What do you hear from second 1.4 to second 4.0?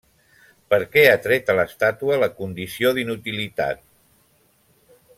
a l'estàtua la condició d'inutilitat…